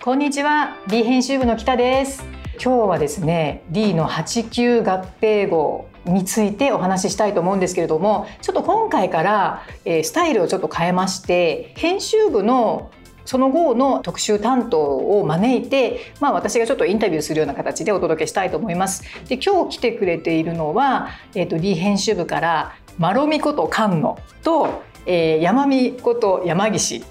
[0.00, 2.22] こんにちは D 編集部の北です
[2.62, 12.92] 今日はですね D の89合併号についてお話ししたいと思うんですけれどもちょっと今回から、え、スタイルをちょっと変えまして編集部の
[13.24, 19.02] その後の特集担当を招いて、まあ、私がちょっとインタビューするような形でお届けしたいと思います。
[19.28, 27.04] で今日来てくれているのは、えーと、D 編集部からマロミこと菅野と、えー、山見こと山岸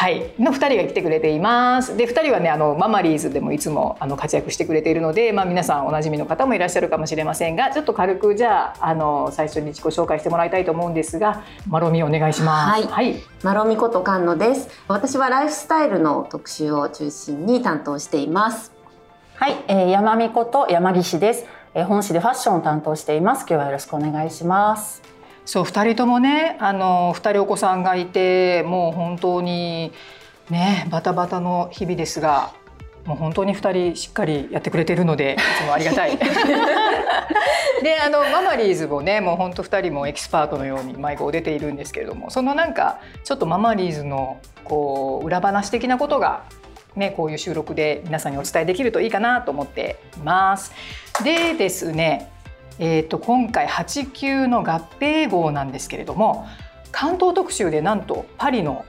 [0.00, 1.94] はい、の2人が来てくれています。
[1.94, 12.88] で2人はねあのママリーズでもいつもあの活躍してくれているので、まあ、皆さんおなじみの方もいらっしゃるかもしれませんがちょっと軽くじゃああの最初に自己紹介してもらいたいと思うんですがマロミお願いします。
[12.88, 14.70] はい、はい、マロミこと菅野です。
[14.88, 18.72] 私はライフスタイルの特集を中心に担当しています。
[19.34, 21.44] はい、えー、山美こと山岸です。
[21.74, 23.40] えー、本誌でファッションを担当しています。
[23.40, 25.09] 今日はよろしくお願いします。
[25.50, 29.90] そう2人ともねあの2人お子さんがいてもう本当に
[30.48, 32.52] ねバタバタの日々ですが
[33.04, 36.16] もう本当に2人しっかりやってくれてるのでいつもありがたい。
[37.82, 46.44] であのママリーズもねもう本当2人もエキスパートのように毎号出ているんですけれどもそのなんかちょっとママリーズのこう裏話的なことが
[46.94, 50.72] ね、こういう収録で皆さんにお伝えできるといいかなと思っています。
[51.24, 52.30] でですね
[52.82, 56.48] えーと、今回89の合併号なんですけれども
[56.90, 58.86] 関東特集でなんとパリの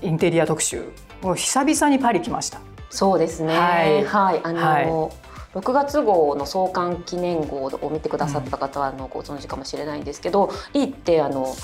[0.00, 0.84] インテリア特集
[1.20, 2.60] もう久々にパリ来ました。
[2.88, 3.52] そうですね。
[3.52, 11.54] はい、はい、あの、はい、6月号の創刊記念号を見てくださった方はあのご存知かもしれないんですけど、リーってあの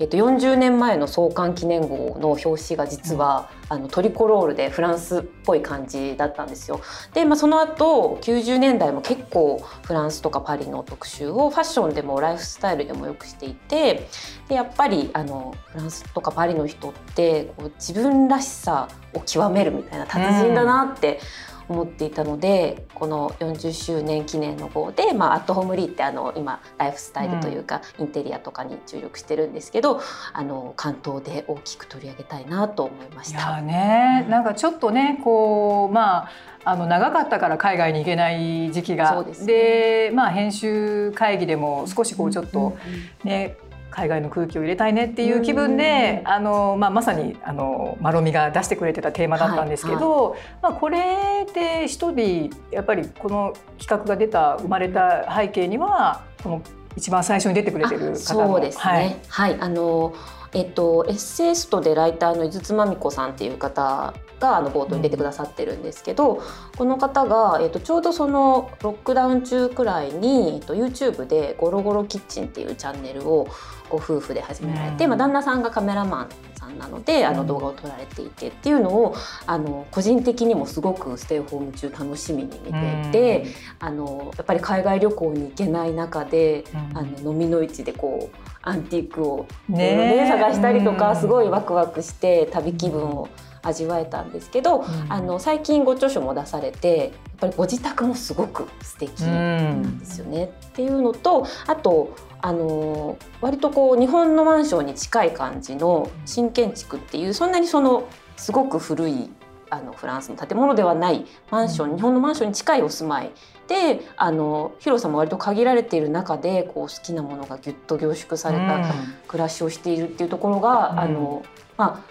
[0.00, 6.80] えっと、40年前の創刊記念号の表紙が実は、うん、あのトリコロールでフランスっぽい感じだったんですよ。
[7.12, 14.08] で、まあ、その後90年代も結構フランスとかパリの特集をファッションでもライフスタイルでもよくしていて
[14.48, 30.00] でやっぱりあのフランスとかパリの人ってこう自分らしさを極めるみたいな達人だなって、うん思っていたのでこの40周年記念の号で、まあ、アットホームリーってあの今ライフスタイルというか、インテリアとかに注力してるんですけど
[30.32, 33.60] あの関東で大きく取り上げたいなと思いました。
[33.60, 36.30] いね、なんかちょっとねこうまあ
[36.64, 39.24] あの長かったから海外に行けない時期が。
[39.46, 42.76] で、ね、まあ、編集会議でも少しこうちょっと
[43.24, 56.62] ね、うんうん海外の空気を入れたいねっていう気分で、あのまあ、まさにあのマロミが出してくれてたテーマだったんですけど、はいはい、まあ、これで一人やっぱりこの企画が出た生まれた背景にはこの
[56.96, 60.14] 一番最初に出てくれてる方のそうですね、はい、はい、あの
[60.52, 66.42] えっと、エッセイストでライターの井筒真美子さんっていう方があの冒頭に出てくださってるんですけど、うん、
[66.76, 73.46] この方が、えっと、ちょうどそのロックダウン中くらいに、えっと、YouTube で「ゴロゴロキッチン」っていうチャンネルを
[73.88, 76.28] ご夫婦で始められて、うん、まあ、旦那さんがカメラマン
[76.58, 79.14] さんなのであの動画を撮られていてっていうのを
[79.46, 83.42] あの個人的にもすごくステイホーム中楽しみに見ていて、
[83.80, 93.28] うん、あのやっぱり海外旅行に行けない中で、あの飲みの市でこうアンティークを、ね、探したりとかすごいワクワクして旅気分を。
[93.62, 109.30] 味わえたんですけど、うん、あの最近ご著書も出されてやっぱりご自宅もすごく素敵なんですよね、うん、っていうのとあとあの割とこう日本のマンションに近い感じの新建築っていうそんなにそのすごく古い
[109.68, 113.30] あのフランスの建物ではないマンション、日本のマンションに近いお住まい
[113.70, 118.92] であの広さも割と限られている中でこう好きなものがぎゅっと凝縮された
[119.28, 121.44] 暮らしをしているっていうところが、うん、あの
[121.76, 122.04] ま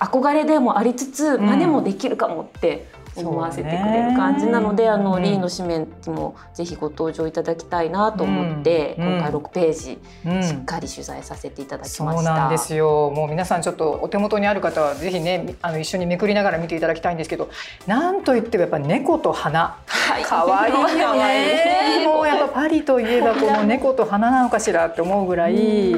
[0.00, 9.98] あ憧れでもありつつ真似もできるかもって思わせてくれる感じなので、あの、リーの紙面にもぜひご登場いただきたいなと思って、今回6ページ、
[10.46, 12.12] しっかり取材させていただきました。
[12.12, 13.10] そうなんですよ。
[13.10, 17.48] もう皆さんちょっとお手元にある方はぜひねあの一緒にめくりながら見ていただきたいんですけど、
[17.86, 19.76] なんといってもやっぱ猫と花、
[20.24, 22.06] 可愛いよね。
[22.06, 25.96] もうやっぱパリといえばこの猫と花なのかしらって思うぐらい。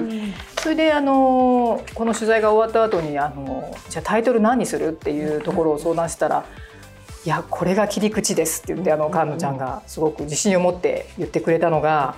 [0.60, 6.44] それであのこの取材が終わった後にあのじゃあタイトル何にするっていうところを相談したら。
[7.28, 12.14] いやこれが切り口ですって言ってあの菅野ちゃんがすごく自信を持って言ってくれたのが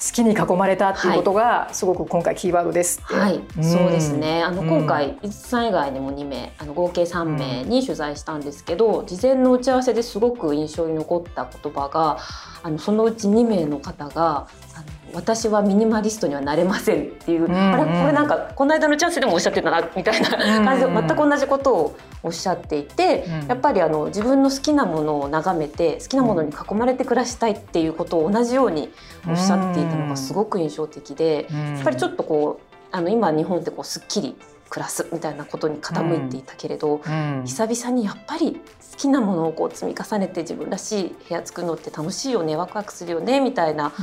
[0.00, 4.44] 好きに囲まれたっていうことがすごく今回キーワードですはい、うん、そうですね。
[4.44, 12.18] あの今回伊さん以外にも2名、あの合計3名に取材したんですけど、うん、事前の打ち合わせですごく印象に残った言葉が、
[12.62, 14.46] あのそのうち2名の方が
[14.76, 17.84] あの私はミニマリストにはなれませんっていう、うんうん、あれ？
[17.86, 20.30] これなんかこの間のチャンスでもおっしゃってたなみたいな
[20.64, 28.90] 感じで全く同じことをおっしゃっていて、うん、やっぱりあの自分の好きなものを眺めて好きなものに囲まれて暮らしたいっていうことを同じように
[29.26, 34.36] おっしゃっていたのがすごく印象的で、やっぱりちょっとこうあの今日本ってこうすっきり
[34.68, 37.42] 暮らすみたいなことに傾いていたけれど、うん。
[37.46, 43.96] 久々にやっぱり好きなものをこう積み重ねて自分らしい部屋作るのって楽しいよねワクワクするよねみたいなと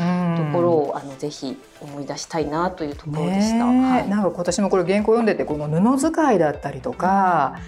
[0.54, 3.66] ころを、あのぜひ思い出したいなというところでした。
[3.66, 4.10] はい。
[4.10, 7.60] なんか今年もこれ原稿読んでてこの布使いだったりとか、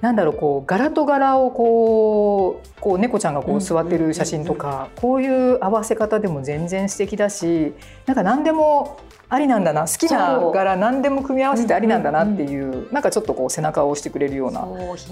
[0.00, 7.72] なんだろうこう柄と柄をこうこう猫ちゃんがこう座ってる写真とか、こういう合わせ方でも全然素敵だし
[8.04, 8.98] なんか何でも
[9.28, 14.60] ありなんだな好きな柄何でも組み合わせてありなんだなっていう、なんかちょっとこう背中を押してくれるような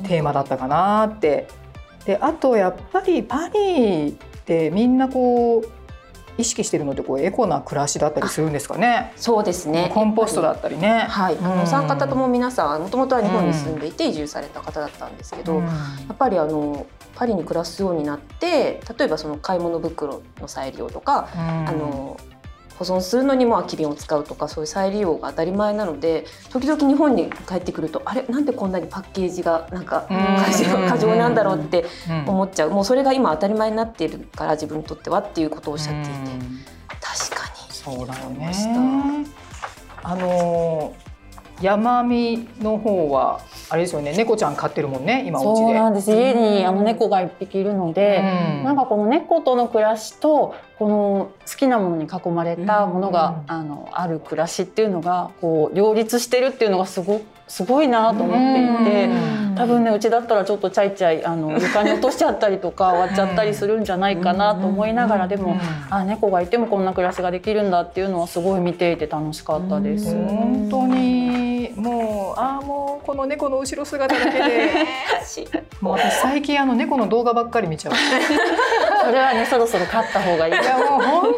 [0.07, 1.49] テーマだったかなって。
[2.05, 4.13] であとやっぱりパリっ
[4.45, 5.84] てみんなこう
[6.37, 9.13] 意識してるのってこうエコな暮らしだったりするんですかね。
[9.17, 9.91] そうですね。
[9.95, 11.07] コンポストだったりね。
[11.09, 11.57] はい、あうん。
[11.59, 15.65] のお三方とも皆さんもともとは日本に住んでいて移住された方だったんですけど、うん。
[15.65, 15.71] や
[16.13, 22.17] っぱりあのパリに暮らすようになって例えばその買い物袋の再利用とか、あの
[22.79, 28.25] 保存するのにも空き瓶を使うとかそういう再利用が当たり前なので時々日本に帰ってくるとあれ？
[28.25, 30.89] なんでこんなにパッケージがなんかうん。
[30.89, 32.29] 過剰なんだろうってうん。
[32.31, 32.71] 思っちゃう。
[32.71, 36.11] もうそれが今当たり前になっているから自分にとってはっていうことをおっしゃっていて。
[36.11, 36.59] うん。
[37.01, 37.73] 確かに。
[37.73, 38.53] そうだよね。
[40.03, 40.95] あの
[41.61, 44.15] 山見の方はあれですよね。
[44.17, 45.67] 猫ちゃん飼ってるもんね今お家で。
[45.67, 46.11] そうなんです。
[46.11, 48.23] 家にあの猫が一匹いるので、
[48.59, 48.65] うん。
[48.65, 59.05] なんかこの猫との暮らしとこの好きなものに囲まれたものが、うんあのある暮らしっていうのがこう両立してるっていうのがすごすごいなと思っていて。
[59.07, 59.45] うん。
[59.55, 65.57] 多分ねうちだったらちょっとちゃいちゃいあの床に落としちゃったりとか割っちゃったりするんじゃないかなと思いながらでも
[65.91, 70.15] あ猫がいてもこんな暮らしができるんだっていうのはすごい見ていて楽しかったです。
[70.15, 70.27] うん。
[70.27, 71.24] 本当に
[71.85, 74.71] もうああもうこの猫の後ろ姿だけで。
[75.81, 77.95] もう私最近あの猫の動画ばっかり見ちゃう。
[79.05, 80.53] それはねそろそろ飼った方がいい。
[80.55, 81.35] いやもう本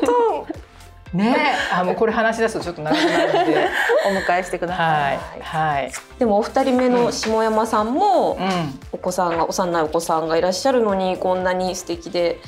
[1.13, 1.17] 当。
[1.17, 1.37] ね。
[1.73, 3.69] あもうこれ話し出すとちょっと長くなるので。
[4.07, 4.87] お迎えしてください。
[4.87, 5.93] はいはい。
[6.19, 8.81] でもお二人目の下山さんもうん。
[8.93, 12.39] お子さんが幼いお子さんがいらっしゃるのにこんなに素敵で、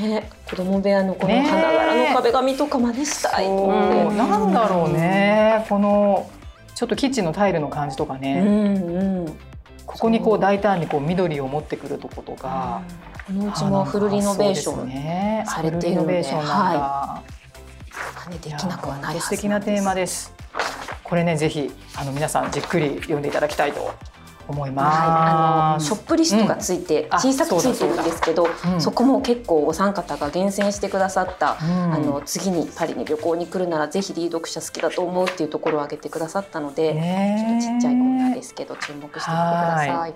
[0.00, 4.02] ね、子供部屋のこのね花柄の壁紙とか真似したいと思って。
[4.04, 5.66] そうなんだろうね。
[5.68, 6.30] この
[6.80, 9.38] ちょっとキッチンのタイルの感じとかうね、んうん、
[9.84, 12.80] ここにこう大胆にこう緑を持ってくるとことか、
[13.26, 15.44] このうちもフルリノベーション、ね。
[15.46, 17.22] されているのでベーションなんだ、
[18.24, 20.32] 真似できなくはないはず素敵なテーマです。
[21.04, 23.92] これねぜひあの皆さんじっくり読んでいただきたいと
[24.50, 27.14] 思いはい、あます、のショップリストがついて、うん。
[27.14, 28.46] あ小さくついてるんですけど
[28.78, 28.94] そうん。
[28.94, 31.94] こも結構お三方が厳選してくださった、うん。
[31.94, 40.14] あの次にパリに旅行に来るならぜひリー読者好きだと思うっていうところを挙げてくださったので、ねちょっとちっちゃいコーナーですけど注目してみてくださはい。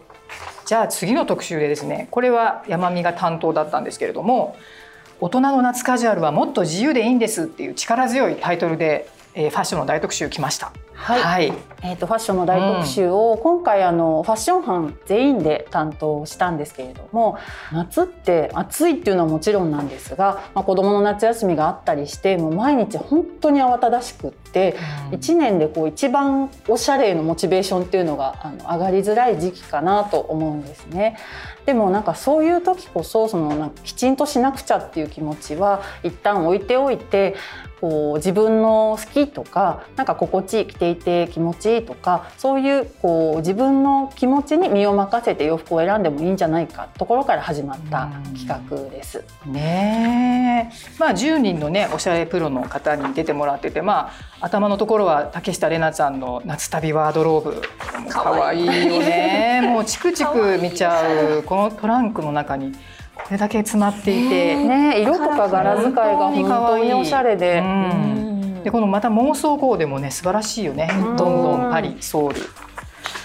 [0.67, 4.57] じゃあ次の特集でですねこれは山美が担当だったんですけれども
[5.21, 10.73] 「大人の夏カジュアルはもっと自由でいいんです」っていう力強いタイトルで、えーファッションの大特集来ました。
[10.95, 11.21] はい。
[11.21, 11.53] はい、
[11.85, 17.37] えー、とファッションの大特集を今回あのファッション班全員で担当したんですけれども
[17.73, 24.77] 夏って暑いっていうのはもちろんなんですが、まあ、子どもの夏休みがあったりしてもう毎日本当に慌ただしくって
[25.11, 31.19] 1年でこう一番おしゃれのモチベーションっていうのがあの上がりづらい時期かなと思うんですね。
[31.67, 37.37] でもなんかそういう時こそそのなんかきちんとしなくちゃっていう気持ちは一旦置いておいて
[37.81, 49.25] こう自分の好きとかなんか心地いい着ていて気持ちいいとかそういうこう自分の気持ちに身を任せて洋服を選んでもいいんじゃないかところから始まった企画です。
[49.47, 50.75] ねえ。
[50.99, 59.61] まあ10人のねおしゃれプロの方に出てもらっててまあ頭のところは竹下玲奈ちゃんの夏旅ワードローブかわいいよね。
[59.65, 61.03] もうチクチク見ちゃ
[61.39, 62.73] うこのトランクの中に
[63.15, 68.24] これだけ詰まっていて、ね、色とか柄使いが本当におしゃれで、うんうん
[68.65, 70.89] でこのまた妄想コーデもね素晴らしいよね。
[70.91, 71.17] うん。
[71.17, 72.41] どんどんパリソウル。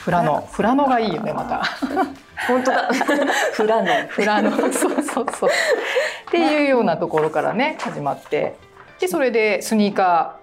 [0.04, 0.48] フラノ。
[0.52, 1.64] フラノがいいよねまた。
[2.46, 2.72] 本当。
[2.72, 2.90] だ
[3.54, 4.08] フラノ。
[4.10, 4.52] フラノ。
[4.52, 5.50] そうそうそう。
[5.50, 8.58] っていうようなところからね始まって。
[9.00, 10.39] でそれでスニーカ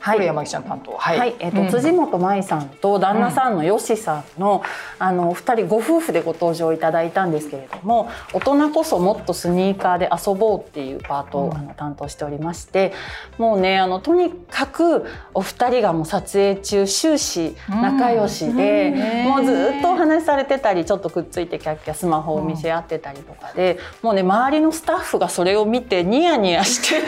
[0.00, 0.98] ーこれ山木ちゃん担当は。
[0.98, 1.68] はい、えっ、と、うん。
[1.68, 4.62] 辻本舞さんと旦那さんのよしさんの、
[4.98, 11.56] あの二人ご夫婦でご登場いただいたんですけれども大人こそもっとスニーカーで遊ぼうっていうパートを、うん。
[11.56, 12.92] あの担当しておりまして
[13.38, 19.30] もうねあのとにかくお二人がもう撮影中終始仲良しで、うん。
[19.30, 27.02] もうずっとお話しされてたりちょっとくっついてキャッキャスマホを見せ合ってたりとかで、もうね周りのスタッフがそれを見てニヤニヤして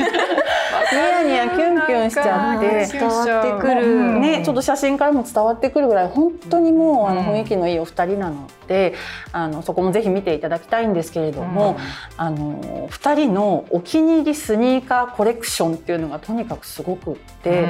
[0.93, 2.69] ニヤニヤキュンキュンしちゃって。
[2.99, 8.95] 伝わってくるうんね、ちょっと写真からも伝わってくるぐらい本当にもうあのうん雰囲気のいいお二人なので
[9.33, 11.79] あのそこもぜひ見ていただきたいんですけれども、
[12.17, 17.67] あの二人のお気に入りスニーカーコレクションっていうのがとにかくすごくって。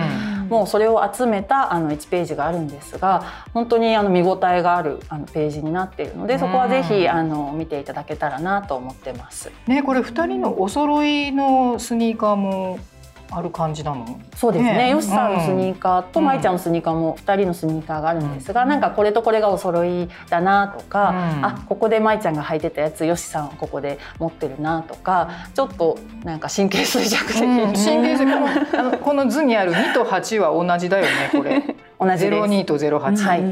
[0.49, 9.51] もうそれを集めたあの1ページがあるんですが本当にあの見応えがあるあのページになっているのでそこはぜひあの見ていただけたらなと思ってます。
[9.67, 12.79] ねこれ2人のお揃いのスニーカーも
[13.31, 14.21] ある感じなの？
[14.35, 14.73] そうですね。
[14.75, 14.91] ね。
[14.91, 28.39] よしさんのスニーカーと、まいちゃんのスニーカーも2人のスニーカーがあるんですが、うん、なんかこれとこれがお揃いだなとか、うん、あここでまいちゃんが履いてたやつよしさんここで持ってるなとかちょっとなんか神経衰弱的に、うん、神経衰弱。
[28.69, 31.63] このこの図にある2と8は同じだよねこれ。
[32.01, 32.49] 同じです。
[32.49, 33.43] 02と08、はい、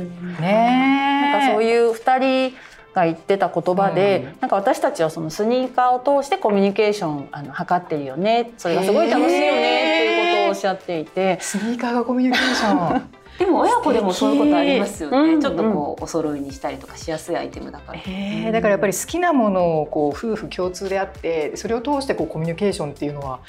[0.41, 2.57] ねなんかそういう2人
[2.97, 8.53] が言ってた言葉で、うん、なんか私たちはそのスニーカーを通してコミュニケーションあの図ってるよね。
[8.57, 11.39] それがすごい楽しいよねっていうことをおっしゃっていて。
[11.43, 23.41] スニーカーがコミュニケーションでも親子でもそういうことありますよね、うんうん、ちょっとこうお揃いにしたりとかしやすいアイテムだから、えー、だからやっぱり好きなものをこう夫婦共通であってそれを通してこうコミュニケーションっていうのは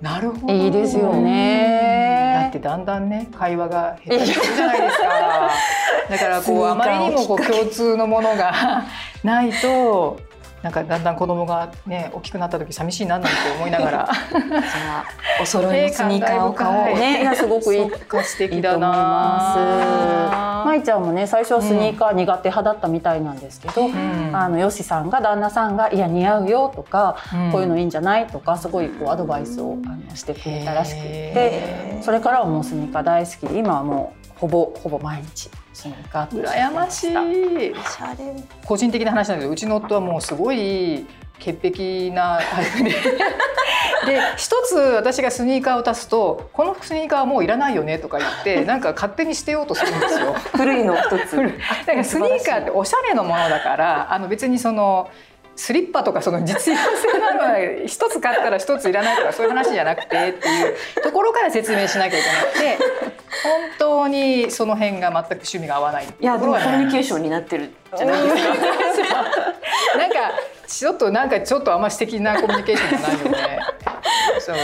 [0.00, 2.40] なるほどいいですよね。
[2.42, 5.50] だってだんだんね会話が下手になるじゃないですか。
[6.10, 8.84] だからこうあまりにもこう共通のものが
[9.24, 10.18] ないと
[10.62, 14.08] なんかだんだん子供がね大きくなった時寂しいななんて思いながら。
[14.10, 15.04] じゃあ
[15.40, 17.32] お揃いのスニーカーを買おうね。
[17.36, 20.62] すごくいい素敵だな。
[20.66, 33.46] まいちゃんもね最初はスニーカー苦手派だったみたいなんですけど、うん、あのよしさんが旦那さんがいや似合うよとか、うん、こういうのいいんじゃないとかすごいこうアドバイスをあのしてくれたらしくてそれからはもうスニーカー大好き。
[33.46, 37.14] で今はもうほぼほぼ毎日スニーカー羨ましい。
[38.66, 41.06] 個人的な話なんだけどうちの夫はもうすごい
[41.38, 42.90] 潔癖なタイプで
[44.06, 50.34] で一つ私がスニーカーを足すとこのスニーカーはもういらないよねとか言って なんか勝手に捨てようとするんですよ。
[50.56, 51.36] 古いの一つ。
[51.36, 51.42] だ
[51.86, 55.10] からスニーカーっておしゃれのものだからあの別にその
[55.56, 62.84] スリッパとかその実用性なのは一つ買ったら一ついらないとかそういう話じゃなくてっていうところから説明しなきゃいけなくて
[63.42, 68.36] 本当にその辺が全く趣味が合わないいやでもコミュニケーションになってるじゃないです
[69.08, 69.24] か。
[69.96, 70.32] なんか
[70.66, 73.58] ちょっとなんかちょっとあんま素敵なコミュニケーションじゃないよね。
[74.38, 74.56] そうそう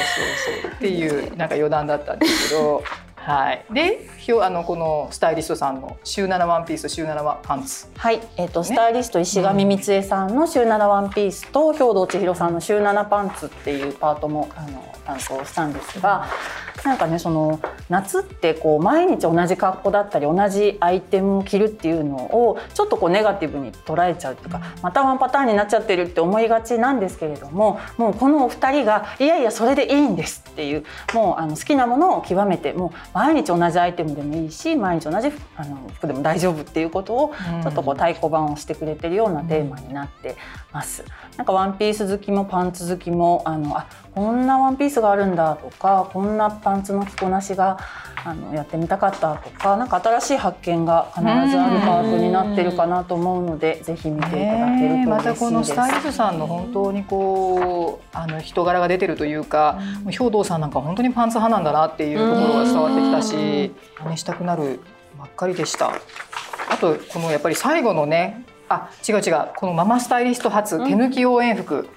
[0.62, 2.82] そうっていうなんか余談だったんですけど。
[3.22, 4.00] はい、で
[4.42, 16.26] あのこのスタイリストさんの週7ワンピース週7ワンパンツはい、えーと、ね、スタイリスト石上光恵さんの週7ワンピースと兵藤千尋さんの週7パンツっていうパートもあの担当したんですが、
[16.84, 30.84] なんかねその夏ってこう毎日同じ格好だったり同じアイテムを着るっていうのをちょっとこうネガティブに捉えちゃうとかまたワンパターンになっちゃってるって思いがちなんですけれどももうこのお二人がいやいやそれでいいんですっていう
[31.14, 40.36] もうあの好きなものを極めてもう毎日同じアイテムでもいいし毎日同じあの服でも大丈夫っていうことをちょっとこう太鼓判をしてくれてるようなテーマになって
[40.72, 41.04] ます。
[41.36, 47.78] なんかワンピース好きもパンツ好きもあのあこんなワンピースがあるんだとかこんなパンツの着こなしが
[48.24, 55.08] あのやってみたかったとか何か新しい発見が必ずあるパートになってるかなと思うのでぜひ見ていただけると嬉しいです。
[55.08, 63.72] またこのスタイリストさんの本当にこうあの人柄が出てるというか、うん、兵藤さんなんか本当にパンツ派なんだなっていうところが伝わってきたし
[64.04, 64.80] 真似したくなる
[65.18, 65.92] ばっかりでした。
[66.70, 71.88] あとこのやっぱり最後のねあ違う違うこのママスタイリスト初手抜き応援服、うん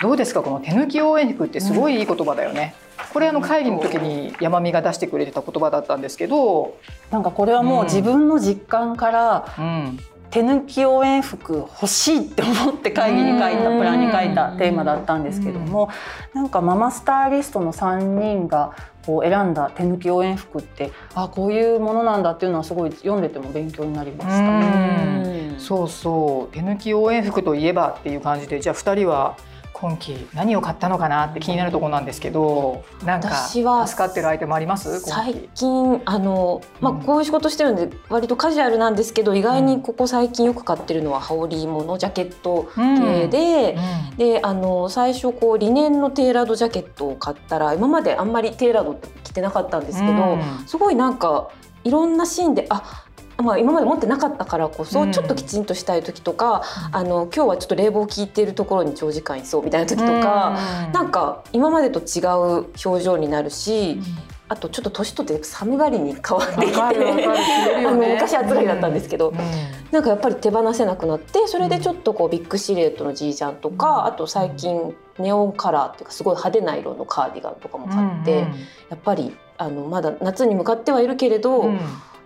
[0.00, 0.42] どうですか？
[0.42, 2.74] この手抜き応援服ってすごいいい言葉だよね。
[3.12, 6.76] これあの会議の時に山美が出してくれてた言葉だったんですけど
[7.10, 9.98] なんかこれはもう自分の実感から、うん、
[10.30, 15.88] 手抜き応援服欲しいって思って会議に書いたプランに書いたテーマだったんですけども
[16.34, 18.74] なんかママスタイリストの3人が
[19.06, 25.56] こう選んだ手抜き応援服ってあこういうものなんだっていうのはすごい読んでても勉強になりました。
[25.56, 26.54] うそうそう。
[26.54, 29.36] 手抜き応援服といえばっていう感じでじゃあ2人は
[29.78, 35.00] 今期何を買ったのかなって気になるところなんですけどなんか助かってるアイテムあります？
[35.00, 43.76] 最近あの、まあ、こういう仕事してるんで割とカジュアルなんですけど意外にここ最近よく買ってるのは羽織物ジャケット系で
[44.16, 51.50] であの最初こうリネンのテーラードジャケットを買ったら今まであんまりテーラードって着てなかったんですけど、うん、すごいなんか
[51.84, 53.04] いろんなシーンであ
[53.42, 64.02] まあ、今まで持ってなかったからこそ、ちょっときちんとしたい時とか、うん、あの今日はちょっと冷房効いているところに長時間いそうみたいな時とか、うん、なんか今までと違う表情になるし、うん、
[64.48, 66.98] あとちょっと年取って寒がりに変わってきて、
[67.84, 69.36] ね、昔暑がりだったんですけど、うん、
[69.90, 78.38] なんかやっぱり手放せなくなってそれでちょっとこうビッグシルエットのジージャンとか、あと最近ネオンカラーっていうかすごい派手な色のカーディガンとかも買って、
[78.88, 81.70] やっぱりあのまだ夏に向かってはいるけれど、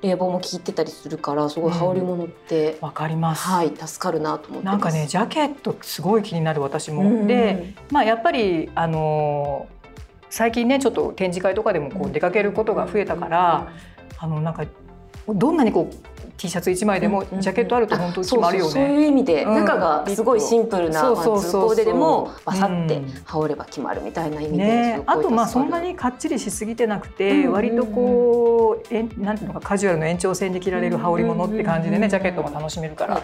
[0.02, 3.46] 冷房も効いてたりするからすごい羽織物ってわ、うん、かります。
[3.46, 9.68] はい助かるなと思ってなんかねジャケットすごい気になる私も、うん、でまあやっぱりあの
[10.30, 13.72] 最近ねちょっと展示会とかでもこう出かけることが増えたから、
[14.18, 14.64] あのなんか
[15.28, 18.94] どんなにこう T シャツ1枚でもジャケットあると本当決まるよそうそうそうね。
[18.94, 19.54] いう意味で、うん。
[19.56, 23.10] 中がすごいシンプルなワンツーコーデでもバサってうん。
[23.24, 33.20] 羽織れば決まるみたいな意味で、ね、あとまあそんなににかっちりしすぎてなくて、割とこうえんなんていうのかカジュアルの延長線で着られる羽織物って感じでね、ジャケットも楽しめるから。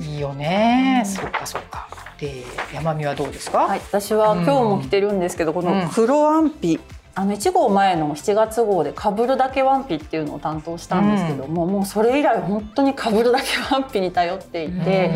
[0.00, 1.10] いいよね、うん。
[1.10, 1.88] そうかそうか。
[2.18, 2.44] で
[2.74, 6.78] 山見はどうですか、はい、私は今日も着てるんですけど、この黒ワンピ、
[7.14, 15.10] あの1号前の7月号でかぶるだけワンピっていうのを担当したんですけども、もうそれ以来本当にかぶるだけワンピに頼っていて、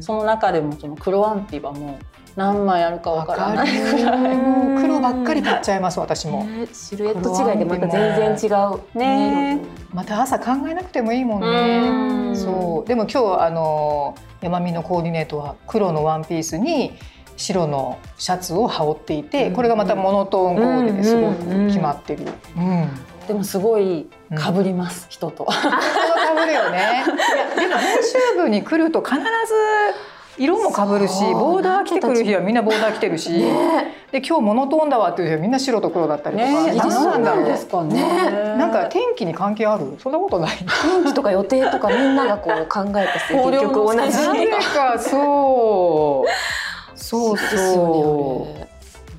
[0.00, 2.04] その中でもその黒ワンピはもう
[2.36, 4.36] 何枚あるかわからないぐらい。
[4.36, 8.52] もう黒ばっかり買っちゃいます私も、ねシルエット違いでまた全然違
[8.94, 8.98] う。
[8.98, 9.60] ね。
[9.92, 12.36] また朝考えなくてもいいもんうねん。
[12.36, 12.88] そう。
[12.88, 16.92] でも今日あの山見のコーディネートは黒のワンピースに
[17.36, 22.24] 白のシャツを羽織っていて、これがまたモノトーンコーデですごく決まってる、
[22.56, 22.88] うん
[23.26, 25.46] でもすごいかぶります、人と。
[25.46, 25.54] か
[26.34, 27.04] ぶるよね。
[27.56, 29.24] でも編集部に来ると必ず
[30.36, 33.30] 色もかぶるしそうボーダー着てくる日はみんなボーダー着てるし、
[34.12, 37.44] で今日モノトーンだわっていう日はみんな白と黒だったりとか、ねえ、何なんだろう。
[37.46, 38.02] ですかね。
[38.58, 39.96] なんか天気に関係ある？
[40.02, 40.58] そんなことない。
[40.58, 44.98] 天気とか予定とかみんながこう考えて結局同じ同じなんでか
[47.04, 47.38] そう。
[47.38, 48.68] そうね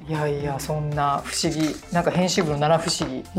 [0.09, 0.11] う。
[0.11, 3.17] いやいやそんな不思議なんか編集部の七不思議。
[3.17, 3.35] です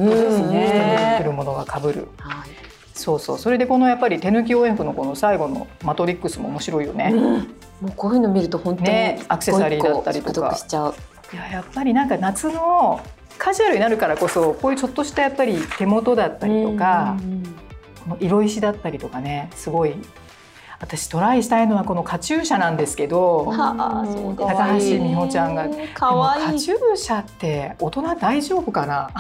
[0.49, 2.09] ね着てるものが被る。
[2.19, 2.49] はい
[2.97, 3.39] そうそう。
[3.39, 7.13] それでこのやっぱり手抜き応援服のこの最後のマトリックスも面白いよね。
[7.13, 10.57] もうこういうの見ると本当にねアクセサリーだったりとか。
[11.33, 13.01] いややっぱりなんか夏の
[13.37, 17.17] カジュアルになるからこそこういうちょっとしたやっぱり手元だったりとか、
[18.05, 19.95] この色石だったりとかねすごい
[20.81, 24.05] 私トライしたいのはこのカチューシャなんですけどはあ
[24.37, 25.67] 高橋美穂ちゃんが。
[25.95, 26.47] 可愛い。
[26.47, 29.11] でもカチューシャって大人大丈夫かな？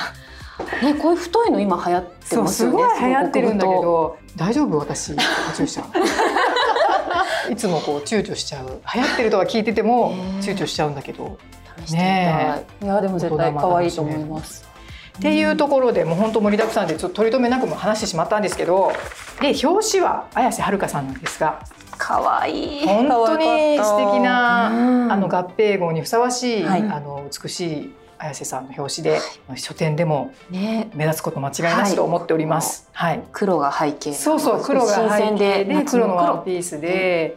[0.82, 2.48] ねこういう太いの今流行ってますよね。
[2.50, 4.78] すごい流行ってるんだけど大丈夫？
[4.78, 5.22] 私カ
[5.54, 5.84] チューシャ。
[7.52, 8.80] いつもこう躊躇しちゃう。
[8.94, 11.38] 流行ってるとは聞いててもね躊躇しちゃうんだけど。
[11.86, 12.06] 試してみたい。
[12.06, 14.68] ねいやでも絶対可愛いと思います。
[15.18, 18.92] っていうところでもう本当盛りだくさんでちょっと取り留めなくも話してしまったんですけど
[19.40, 21.62] で表紙は綾瀬はるかさんなんですが
[21.98, 22.86] 可愛い。
[22.86, 29.20] 本当に素敵なうんあの合併号にふさわしい、はいあの美しい綾瀬さんの表紙で、
[29.56, 32.88] 書店でもね目立つこと間違いなしと思っております。
[32.92, 34.14] はい、黒が背景。
[34.14, 37.36] そうそう黒が新背景で夏の黒のワンピースで、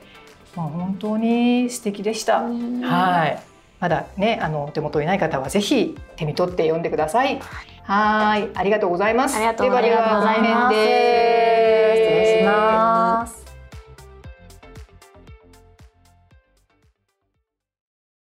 [0.56, 2.40] まあ本当に素敵でした。
[2.40, 3.44] うんはい。
[3.80, 7.40] まだね、あのお手元にない方はぜひ手に取って読んでください。
[7.84, 9.38] はい、ありがとうございます。
[9.38, 9.92] ありがとうございます。
[9.92, 11.70] ではではこの辺で。
[11.96, 12.99] 失礼します